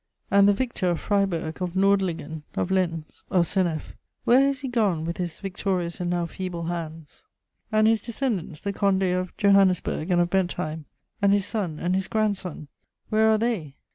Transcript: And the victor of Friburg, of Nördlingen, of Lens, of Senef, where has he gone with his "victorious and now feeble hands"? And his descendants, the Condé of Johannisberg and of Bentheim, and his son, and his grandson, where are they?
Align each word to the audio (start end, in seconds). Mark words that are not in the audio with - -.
And 0.31 0.49
the 0.49 0.53
victor 0.53 0.89
of 0.89 0.99
Friburg, 0.99 1.61
of 1.61 1.73
Nördlingen, 1.73 2.41
of 2.55 2.71
Lens, 2.71 3.23
of 3.29 3.45
Senef, 3.45 3.93
where 4.23 4.39
has 4.47 4.61
he 4.61 4.67
gone 4.67 5.05
with 5.05 5.17
his 5.17 5.39
"victorious 5.39 5.99
and 5.99 6.09
now 6.09 6.25
feeble 6.25 6.63
hands"? 6.63 7.23
And 7.71 7.85
his 7.85 8.01
descendants, 8.01 8.61
the 8.61 8.73
Condé 8.73 9.13
of 9.15 9.37
Johannisberg 9.37 10.09
and 10.09 10.19
of 10.19 10.31
Bentheim, 10.31 10.85
and 11.21 11.33
his 11.33 11.45
son, 11.45 11.77
and 11.77 11.93
his 11.93 12.07
grandson, 12.07 12.67
where 13.09 13.29
are 13.29 13.37
they? 13.37 13.75